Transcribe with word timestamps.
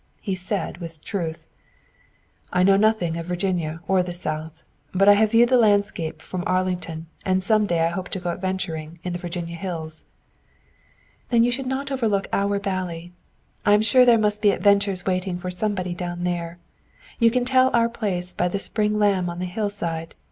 He 0.19 0.33
said, 0.33 0.79
with 0.79 1.05
truth: 1.05 1.45
"I 2.51 2.63
know 2.63 2.75
nothing 2.75 3.17
of 3.17 3.27
Virginia 3.27 3.81
or 3.87 4.01
the 4.01 4.15
South; 4.15 4.63
but 4.95 5.07
I 5.07 5.13
have 5.13 5.29
viewed 5.29 5.49
the 5.49 5.57
landscape 5.59 6.23
from 6.23 6.43
Arlington 6.47 7.05
and 7.23 7.43
some 7.43 7.67
day 7.67 7.81
I 7.85 7.89
hope 7.89 8.09
to 8.09 8.19
go 8.19 8.31
adventuring 8.31 8.97
in 9.03 9.13
the 9.13 9.19
Virginia 9.19 9.55
hills." 9.55 10.05
"Then 11.29 11.43
you 11.43 11.51
should 11.51 11.67
not 11.67 11.91
overlook 11.91 12.27
our 12.33 12.57
valley. 12.57 13.13
I 13.63 13.75
am 13.75 13.83
sure 13.83 14.03
there 14.03 14.17
must 14.17 14.41
be 14.41 14.49
adventures 14.49 15.05
waiting 15.05 15.37
for 15.37 15.51
somebody 15.51 15.93
down 15.93 16.23
there. 16.23 16.57
You 17.19 17.29
can 17.29 17.45
tell 17.45 17.69
our 17.71 17.87
place 17.87 18.33
by 18.33 18.47
the 18.47 18.57
spring 18.57 18.97
lamb 18.97 19.29
on 19.29 19.37
the 19.37 19.45
hillside. 19.45 20.15